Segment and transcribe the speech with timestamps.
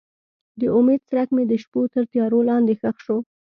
[0.59, 3.17] د امید څرک مې د شپو تر تیارو لاندې ښخ شو.